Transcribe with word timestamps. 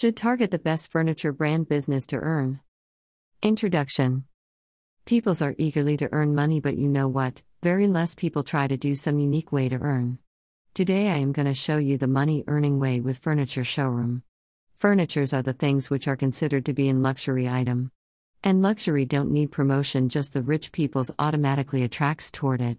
Should 0.00 0.16
target 0.16 0.50
the 0.50 0.58
best 0.58 0.90
furniture 0.90 1.30
brand 1.30 1.68
business 1.68 2.06
to 2.06 2.16
earn. 2.16 2.60
Introduction 3.42 4.24
Peoples 5.04 5.42
are 5.42 5.54
eagerly 5.58 5.98
to 5.98 6.08
earn 6.10 6.34
money, 6.34 6.58
but 6.58 6.78
you 6.78 6.88
know 6.88 7.06
what? 7.06 7.42
Very 7.62 7.86
less 7.86 8.14
people 8.14 8.42
try 8.42 8.66
to 8.66 8.78
do 8.78 8.94
some 8.94 9.18
unique 9.18 9.52
way 9.52 9.68
to 9.68 9.76
earn. 9.76 10.18
Today 10.72 11.10
I 11.10 11.18
am 11.18 11.32
going 11.32 11.44
to 11.44 11.52
show 11.52 11.76
you 11.76 11.98
the 11.98 12.06
money 12.06 12.44
earning 12.46 12.80
way 12.80 13.00
with 13.00 13.18
furniture 13.18 13.62
showroom. 13.62 14.22
Furnitures 14.74 15.34
are 15.34 15.42
the 15.42 15.52
things 15.52 15.90
which 15.90 16.08
are 16.08 16.16
considered 16.16 16.64
to 16.64 16.72
be 16.72 16.88
in 16.88 17.02
luxury 17.02 17.46
item. 17.46 17.90
And 18.42 18.62
luxury 18.62 19.04
don't 19.04 19.30
need 19.30 19.52
promotion, 19.52 20.08
just 20.08 20.32
the 20.32 20.40
rich 20.40 20.72
people's 20.72 21.10
automatically 21.18 21.82
attracts 21.82 22.30
toward 22.30 22.62
it. 22.62 22.78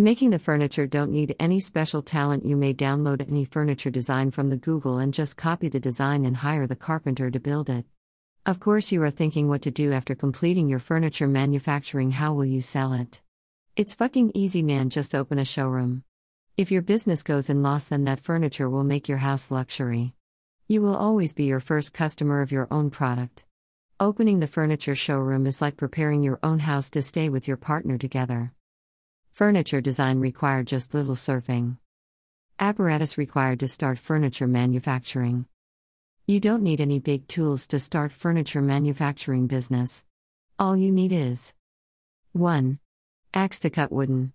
Making 0.00 0.30
the 0.30 0.38
furniture 0.38 0.86
don't 0.86 1.12
need 1.12 1.36
any 1.38 1.60
special 1.60 2.00
talent. 2.00 2.46
You 2.46 2.56
may 2.56 2.72
download 2.72 3.20
any 3.28 3.44
furniture 3.44 3.90
design 3.90 4.30
from 4.30 4.48
the 4.48 4.56
Google 4.56 4.96
and 4.96 5.12
just 5.12 5.36
copy 5.36 5.68
the 5.68 5.78
design 5.78 6.24
and 6.24 6.38
hire 6.38 6.66
the 6.66 6.74
carpenter 6.74 7.30
to 7.30 7.38
build 7.38 7.68
it. 7.68 7.84
Of 8.46 8.60
course, 8.60 8.92
you 8.92 9.02
are 9.02 9.10
thinking 9.10 9.46
what 9.46 9.60
to 9.60 9.70
do 9.70 9.92
after 9.92 10.14
completing 10.14 10.70
your 10.70 10.78
furniture 10.78 11.28
manufacturing. 11.28 12.12
How 12.12 12.32
will 12.32 12.46
you 12.46 12.62
sell 12.62 12.94
it? 12.94 13.20
It's 13.76 13.94
fucking 13.94 14.32
easy, 14.34 14.62
man. 14.62 14.88
Just 14.88 15.14
open 15.14 15.38
a 15.38 15.44
showroom. 15.44 16.04
If 16.56 16.72
your 16.72 16.80
business 16.80 17.22
goes 17.22 17.50
in 17.50 17.62
loss, 17.62 17.84
then 17.84 18.04
that 18.04 18.20
furniture 18.20 18.70
will 18.70 18.84
make 18.84 19.06
your 19.06 19.18
house 19.18 19.50
luxury. 19.50 20.14
You 20.66 20.80
will 20.80 20.96
always 20.96 21.34
be 21.34 21.44
your 21.44 21.60
first 21.60 21.92
customer 21.92 22.40
of 22.40 22.52
your 22.52 22.68
own 22.70 22.88
product. 22.88 23.44
Opening 24.00 24.40
the 24.40 24.46
furniture 24.46 24.94
showroom 24.94 25.46
is 25.46 25.60
like 25.60 25.76
preparing 25.76 26.22
your 26.22 26.38
own 26.42 26.60
house 26.60 26.88
to 26.92 27.02
stay 27.02 27.28
with 27.28 27.46
your 27.46 27.58
partner 27.58 27.98
together. 27.98 28.54
Furniture 29.30 29.80
design 29.80 30.18
required 30.20 30.66
just 30.66 30.92
little 30.92 31.14
surfing. 31.14 31.78
Apparatus 32.58 33.16
required 33.16 33.60
to 33.60 33.68
start 33.68 33.98
furniture 33.98 34.46
manufacturing. 34.46 35.46
You 36.26 36.40
don't 36.40 36.62
need 36.62 36.80
any 36.80 36.98
big 36.98 37.26
tools 37.26 37.66
to 37.68 37.78
start 37.78 38.12
furniture 38.12 38.60
manufacturing 38.60 39.46
business. 39.46 40.04
All 40.58 40.76
you 40.76 40.92
need 40.92 41.10
is 41.10 41.54
1. 42.32 42.78
Axe 43.32 43.60
to 43.60 43.70
cut 43.70 43.90
wooden. 43.90 44.32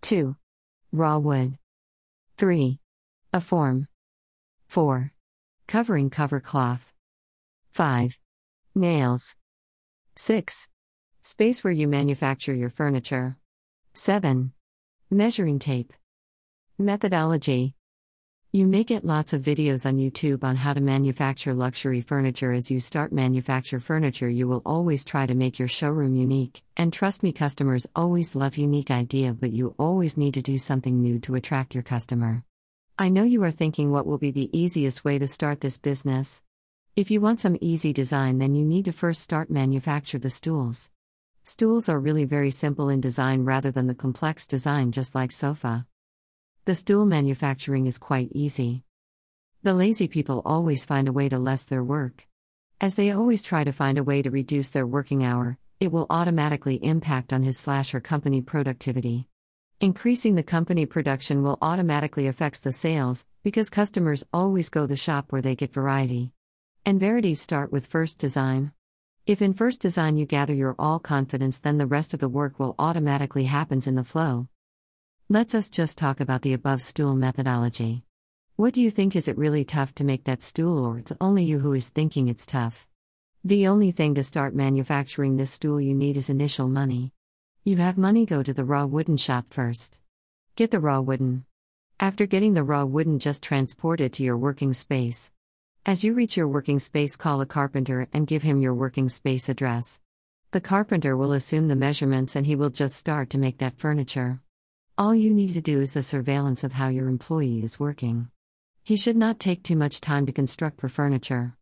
2. 0.00 0.34
Raw 0.92 1.18
wood. 1.18 1.58
3. 2.38 2.78
A 3.32 3.40
form. 3.40 3.86
4. 4.68 5.12
Covering 5.68 6.10
cover 6.10 6.40
cloth. 6.40 6.92
5. 7.72 8.18
Nails. 8.74 9.34
6. 10.16 10.68
Space 11.20 11.62
where 11.62 11.72
you 11.72 11.86
manufacture 11.86 12.54
your 12.54 12.70
furniture. 12.70 13.36
7. 13.94 14.52
Measuring 15.10 15.58
tape. 15.58 15.92
Methodology. 16.78 17.74
You 18.50 18.66
may 18.66 18.84
get 18.84 19.04
lots 19.04 19.34
of 19.34 19.42
videos 19.42 19.84
on 19.84 19.98
YouTube 19.98 20.44
on 20.44 20.56
how 20.56 20.72
to 20.72 20.80
manufacture 20.80 21.52
luxury 21.52 22.00
furniture. 22.00 22.52
As 22.52 22.70
you 22.70 22.80
start 22.80 23.12
manufacture 23.12 23.80
furniture, 23.80 24.30
you 24.30 24.48
will 24.48 24.62
always 24.64 25.04
try 25.04 25.26
to 25.26 25.34
make 25.34 25.58
your 25.58 25.68
showroom 25.68 26.16
unique. 26.16 26.62
And 26.74 26.90
trust 26.90 27.22
me, 27.22 27.32
customers 27.32 27.86
always 27.94 28.34
love 28.34 28.56
unique 28.56 28.90
idea, 28.90 29.34
but 29.34 29.52
you 29.52 29.74
always 29.78 30.16
need 30.16 30.34
to 30.34 30.42
do 30.42 30.56
something 30.56 31.02
new 31.02 31.18
to 31.20 31.34
attract 31.34 31.74
your 31.74 31.84
customer. 31.84 32.44
I 32.98 33.10
know 33.10 33.24
you 33.24 33.44
are 33.44 33.50
thinking 33.50 33.90
what 33.90 34.06
will 34.06 34.18
be 34.18 34.30
the 34.30 34.58
easiest 34.58 35.04
way 35.04 35.18
to 35.18 35.28
start 35.28 35.60
this 35.60 35.76
business. 35.76 36.42
If 36.96 37.10
you 37.10 37.20
want 37.20 37.40
some 37.40 37.58
easy 37.60 37.92
design, 37.92 38.38
then 38.38 38.54
you 38.54 38.64
need 38.64 38.86
to 38.86 38.92
first 38.92 39.20
start 39.20 39.50
manufacture 39.50 40.18
the 40.18 40.30
stools. 40.30 40.90
Stools 41.44 41.88
are 41.88 41.98
really 41.98 42.24
very 42.24 42.52
simple 42.52 42.88
in 42.88 43.00
design 43.00 43.42
rather 43.44 43.72
than 43.72 43.88
the 43.88 43.96
complex 43.96 44.46
design, 44.46 44.92
just 44.92 45.12
like 45.12 45.32
sofa. 45.32 45.86
The 46.66 46.76
stool 46.76 47.04
manufacturing 47.04 47.86
is 47.86 47.98
quite 47.98 48.28
easy. 48.30 48.84
The 49.64 49.74
lazy 49.74 50.06
people 50.06 50.42
always 50.44 50.84
find 50.84 51.08
a 51.08 51.12
way 51.12 51.28
to 51.28 51.40
less 51.40 51.64
their 51.64 51.82
work. 51.82 52.28
As 52.80 52.94
they 52.94 53.10
always 53.10 53.42
try 53.42 53.64
to 53.64 53.72
find 53.72 53.98
a 53.98 54.04
way 54.04 54.22
to 54.22 54.30
reduce 54.30 54.70
their 54.70 54.86
working 54.86 55.24
hour, 55.24 55.58
it 55.80 55.90
will 55.90 56.06
automatically 56.10 56.76
impact 56.76 57.32
on 57.32 57.42
his 57.42 57.58
slash 57.58 57.90
her 57.90 58.00
company 58.00 58.40
productivity. 58.40 59.26
Increasing 59.80 60.36
the 60.36 60.44
company 60.44 60.86
production 60.86 61.42
will 61.42 61.58
automatically 61.60 62.28
affects 62.28 62.60
the 62.60 62.70
sales 62.70 63.26
because 63.42 63.68
customers 63.68 64.24
always 64.32 64.68
go 64.68 64.86
the 64.86 64.94
shop 64.94 65.32
where 65.32 65.42
they 65.42 65.56
get 65.56 65.74
variety. 65.74 66.30
And 66.86 67.00
varieties 67.00 67.40
start 67.40 67.72
with 67.72 67.84
first 67.84 68.20
design. 68.20 68.70
If 69.24 69.40
in 69.40 69.54
first 69.54 69.80
design 69.80 70.16
you 70.16 70.26
gather 70.26 70.52
your 70.52 70.74
all 70.80 70.98
confidence, 70.98 71.60
then 71.60 71.78
the 71.78 71.86
rest 71.86 72.12
of 72.12 72.18
the 72.18 72.28
work 72.28 72.58
will 72.58 72.74
automatically 72.76 73.44
happens 73.44 73.86
in 73.86 73.94
the 73.94 74.02
flow. 74.02 74.48
Let's 75.28 75.54
us 75.54 75.70
just 75.70 75.96
talk 75.96 76.18
about 76.18 76.42
the 76.42 76.54
above 76.54 76.82
stool 76.82 77.14
methodology. 77.14 78.02
What 78.56 78.74
do 78.74 78.80
you 78.80 78.90
think 78.90 79.14
is 79.14 79.28
it 79.28 79.38
really 79.38 79.64
tough 79.64 79.94
to 79.94 80.04
make 80.04 80.24
that 80.24 80.42
stool 80.42 80.84
or 80.84 80.98
it's 80.98 81.12
only 81.20 81.44
you 81.44 81.60
who 81.60 81.72
is 81.72 81.88
thinking 81.88 82.26
it's 82.26 82.46
tough? 82.46 82.88
The 83.44 83.68
only 83.68 83.92
thing 83.92 84.16
to 84.16 84.24
start 84.24 84.56
manufacturing 84.56 85.36
this 85.36 85.52
stool 85.52 85.80
you 85.80 85.94
need 85.94 86.16
is 86.16 86.28
initial 86.28 86.66
money. 86.66 87.12
You 87.62 87.76
have 87.76 87.96
money 87.96 88.26
go 88.26 88.42
to 88.42 88.52
the 88.52 88.64
raw 88.64 88.86
wooden 88.86 89.16
shop 89.16 89.46
first. 89.50 90.00
Get 90.56 90.72
the 90.72 90.80
raw 90.80 90.98
wooden. 90.98 91.44
After 92.00 92.26
getting 92.26 92.54
the 92.54 92.64
raw 92.64 92.84
wooden 92.84 93.20
just 93.20 93.40
transport 93.44 94.00
it 94.00 94.14
to 94.14 94.24
your 94.24 94.36
working 94.36 94.74
space. 94.74 95.30
As 95.84 96.04
you 96.04 96.14
reach 96.14 96.36
your 96.36 96.46
working 96.46 96.78
space, 96.78 97.16
call 97.16 97.40
a 97.40 97.46
carpenter 97.46 98.06
and 98.12 98.24
give 98.24 98.44
him 98.44 98.62
your 98.62 98.72
working 98.72 99.08
space 99.08 99.48
address. 99.48 99.98
The 100.52 100.60
carpenter 100.60 101.16
will 101.16 101.32
assume 101.32 101.66
the 101.66 101.74
measurements 101.74 102.36
and 102.36 102.46
he 102.46 102.54
will 102.54 102.70
just 102.70 102.94
start 102.94 103.30
to 103.30 103.38
make 103.38 103.58
that 103.58 103.78
furniture. 103.78 104.40
All 104.96 105.12
you 105.12 105.34
need 105.34 105.54
to 105.54 105.60
do 105.60 105.80
is 105.80 105.92
the 105.92 106.04
surveillance 106.04 106.62
of 106.62 106.74
how 106.74 106.86
your 106.86 107.08
employee 107.08 107.64
is 107.64 107.80
working. 107.80 108.28
He 108.84 108.94
should 108.94 109.16
not 109.16 109.40
take 109.40 109.64
too 109.64 109.74
much 109.74 110.00
time 110.00 110.24
to 110.26 110.32
construct 110.32 110.76
per 110.76 110.88
furniture. 110.88 111.56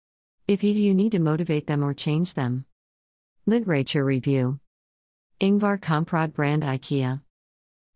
If 0.46 0.60
he, 0.60 0.72
you 0.72 0.92
need 0.92 1.12
to 1.12 1.18
motivate 1.18 1.66
them 1.66 1.82
or 1.82 1.94
change 1.94 2.34
them. 2.34 2.66
Literature 3.46 4.04
review 4.04 4.60
Ingvar 5.40 5.80
Kamprad 5.80 6.34
brand 6.34 6.62
IKEA. 6.62 7.22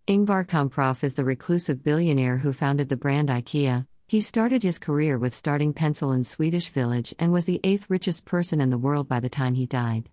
Ingvar 0.09 0.47
Kamprad 0.47 1.05
is 1.05 1.17
the 1.17 1.25
reclusive 1.25 1.85
billionaire 1.85 2.39
who 2.39 2.55
founded 2.55 2.89
the 2.89 2.97
brand 2.97 3.29
IKEA, 3.29 3.87
he 4.15 4.21
started 4.21 4.63
his 4.63 4.79
career 4.79 5.19
with 5.19 5.35
starting 5.35 5.73
Pencil 5.73 6.13
in 6.13 6.23
Swedish 6.23 6.69
Village 6.69 7.13
and 7.19 7.33
was 7.33 7.47
the 7.47 7.59
eighth 7.65 7.87
richest 7.89 8.25
person 8.25 8.61
in 8.61 8.71
the 8.71 8.79
world 8.79 9.09
by 9.09 9.19
the 9.19 9.29
time 9.29 9.57
he 9.57 9.67
died. 9.67 10.09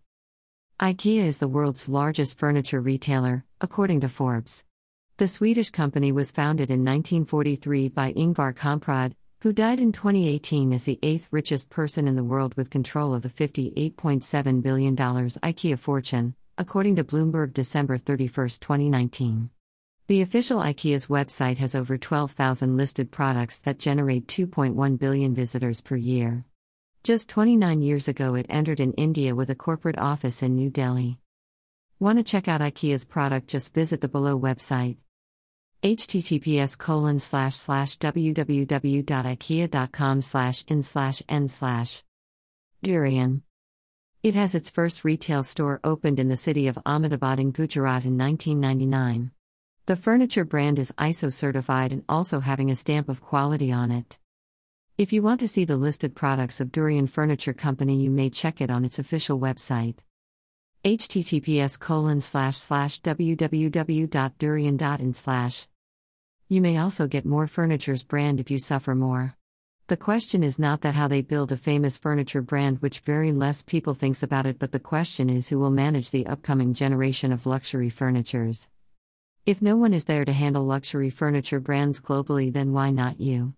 IKEA 0.80 1.24
is 1.24 1.38
the 1.38 1.48
world's 1.48 1.88
largest 1.88 2.36
furniture 2.36 2.82
retailer, 2.82 3.46
according 3.62 4.00
to 4.00 4.10
Forbes. 4.10 4.66
The 5.18 5.28
Swedish 5.28 5.70
company 5.70 6.12
was 6.12 6.32
founded 6.32 6.72
in 6.72 6.84
1943 6.84 7.90
by 7.90 8.12
Ingvar 8.14 8.56
Kamprad, 8.56 9.14
who 9.42 9.54
died 9.54 9.80
in 9.80 9.92
2018 9.92 10.74
as 10.74 10.86
the 10.86 10.98
eighth 11.04 11.28
richest 11.30 11.70
person 11.70 12.08
in 12.08 12.16
the 12.16 12.24
world 12.24 12.56
with 12.56 12.72
control 12.72 13.14
of 13.14 13.22
the 13.22 13.30
$58.7 13.30 14.64
billion 14.64 14.96
IKEA 14.96 15.78
fortune, 15.78 16.34
according 16.58 16.96
to 16.96 17.04
Bloomberg 17.04 17.54
December 17.54 18.00
31, 18.00 18.48
2019. 18.48 19.52
The 20.12 20.20
official 20.20 20.60
IKEA's 20.60 21.08
website 21.08 21.56
has 21.60 21.74
over 21.74 21.98
12,000 21.98 22.76
listed 22.76 23.12
products 23.12 23.60
that 23.60 23.80
generate 23.80 24.28
2.1 24.28 25.00
billion 25.00 25.34
visitors 25.34 25.80
per 25.80 25.96
year. 25.96 26.44
Just 27.02 27.30
29 27.30 27.82
years 27.82 28.10
ago, 28.10 28.36
it 28.36 28.46
entered 28.50 28.82
in 28.82 28.92
India 28.96 29.34
with 29.34 29.50
a 29.50 29.56
corporate 29.56 29.98
office 29.98 30.44
in 30.44 30.54
New 30.54 30.70
Delhi. 30.70 31.18
Want 31.98 32.20
to 32.20 32.26
check 32.26 32.50
out 32.50 32.60
IKEA's 32.60 33.06
product? 33.06 33.48
Just 33.48 33.74
visit 33.74 34.02
the 34.02 34.10
below 34.10 34.38
website 34.38 34.98
https 35.82 36.78
colon 36.78 37.18
slash 37.18 37.56
slash 37.56 37.98
www.ikea.com 37.98 38.62
slash 40.22 40.66
in 40.68 40.84
slash 40.84 41.24
n 41.30 41.48
slash 41.48 42.04
durian 42.84 43.44
it 44.24 44.36
has 44.36 44.54
its 44.56 44.70
first 44.70 45.06
retail 45.06 45.42
store 45.42 45.80
opened 45.86 46.20
in 46.20 46.28
the 46.28 46.36
city 46.36 46.68
of 46.68 46.78
ahmedabad 46.86 47.40
in 47.40 47.52
gujarat 47.52 48.04
in 48.04 48.18
1999 48.18 49.32
the 49.92 49.98
furniture 49.98 50.46
brand 50.46 50.80
is 50.80 50.94
ISO 50.98 51.30
certified 51.30 51.92
and 51.92 52.06
also 52.08 52.40
having 52.40 52.72
a 52.72 52.76
stamp 52.78 53.10
of 53.10 53.20
quality 53.20 53.74
on 53.74 53.92
it. 53.92 54.18
If 54.98 55.12
you 55.12 55.22
want 55.22 55.42
to 55.42 55.50
see 55.50 55.66
the 55.66 55.76
listed 55.76 56.16
products 56.16 56.62
of 56.62 56.72
Durian 56.72 57.08
Furniture 57.08 57.52
Company, 57.52 57.98
you 57.98 58.10
may 58.10 58.30
check 58.30 58.62
it 58.62 58.72
on 58.72 58.86
its 58.86 59.00
official 59.00 59.38
website. 59.38 59.98
https 60.86 61.78
colon 61.78 62.22
slash 62.22 62.56
slash 62.56 63.02
www.durian.in 63.02 65.14
slash. 65.14 65.68
You 66.48 66.62
may 66.62 66.78
also 66.78 67.08
get 67.08 67.26
more 67.26 67.48
furniture's 67.48 68.06
brand 68.06 68.40
if 68.40 68.50
you 68.50 68.60
suffer 68.60 68.96
more. 68.96 69.36
The 69.88 69.98
question 69.98 70.42
is 70.42 70.58
not 70.58 70.80
that 70.84 70.96
how 70.96 71.10
they 71.10 71.22
build 71.22 71.52
a 71.52 71.58
famous 71.58 71.98
furniture 71.98 72.42
brand 72.42 72.82
which 72.82 73.02
very 73.02 73.34
less 73.34 73.62
people 73.62 73.94
thinks 73.94 74.24
about 74.24 74.46
it 74.46 74.58
but 74.58 74.72
the 74.72 74.80
question 74.80 75.30
is 75.30 75.50
who 75.50 75.60
will 75.60 75.70
manage 75.70 76.12
the 76.12 76.28
upcoming 76.28 76.74
generation 76.74 77.34
of 77.34 77.46
luxury 77.46 77.90
furnitures. 77.90 78.70
If 79.44 79.60
no 79.60 79.76
one 79.76 79.92
is 79.92 80.06
there 80.06 80.24
to 80.24 80.32
handle 80.32 80.64
luxury 80.64 81.10
furniture 81.10 81.60
brands 81.60 82.00
globally, 82.00 82.54
then 82.54 82.74
why 82.74 82.92
not 82.92 83.20
you? 83.20 83.56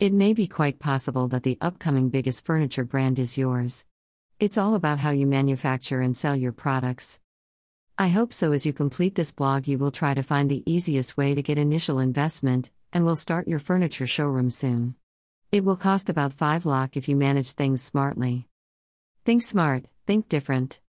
It 0.00 0.12
may 0.12 0.34
be 0.34 0.48
quite 0.48 0.80
possible 0.80 1.28
that 1.28 1.44
the 1.44 1.56
upcoming 1.60 2.08
biggest 2.08 2.44
furniture 2.44 2.84
brand 2.84 3.20
is 3.20 3.38
yours. 3.38 3.84
It's 4.40 4.58
all 4.58 4.74
about 4.74 4.98
how 4.98 5.10
you 5.12 5.24
manufacture 5.24 6.00
and 6.00 6.16
sell 6.16 6.34
your 6.34 6.50
products. 6.50 7.20
I 7.96 8.08
hope 8.08 8.32
so. 8.32 8.50
As 8.50 8.66
you 8.66 8.72
complete 8.72 9.14
this 9.14 9.32
blog, 9.32 9.68
you 9.68 9.78
will 9.78 9.92
try 9.92 10.12
to 10.12 10.24
find 10.24 10.50
the 10.50 10.64
easiest 10.66 11.16
way 11.16 11.36
to 11.36 11.42
get 11.42 11.56
initial 11.56 12.00
investment 12.00 12.72
and 12.92 13.04
will 13.04 13.14
start 13.14 13.46
your 13.46 13.60
furniture 13.60 14.08
showroom 14.08 14.50
soon. 14.50 14.96
It 15.52 15.64
will 15.64 15.76
cost 15.76 16.10
about 16.10 16.32
5 16.32 16.66
lakh 16.66 16.96
if 16.96 17.08
you 17.08 17.14
manage 17.14 17.52
things 17.52 17.80
smartly. 17.80 18.48
Think 19.24 19.42
smart, 19.42 19.84
think 20.04 20.28
different. 20.28 20.80